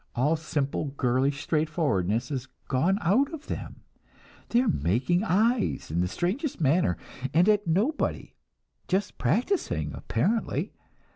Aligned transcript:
All 0.15 0.35
simple, 0.35 0.85
girlish 0.97 1.43
straightforwardness 1.43 2.31
is 2.31 2.47
gone 2.67 2.97
out 3.01 3.31
of 3.35 3.45
them; 3.45 3.81
they 4.49 4.61
are 4.61 4.67
making 4.67 5.23
eyes, 5.23 5.91
in 5.91 6.01
the 6.01 6.07
strangest 6.07 6.59
manner 6.59 6.97
and 7.35 7.47
at 7.47 7.67
nobody; 7.67 8.33
just 8.87 9.19
practicing, 9.19 9.93
apparently. 9.93 10.73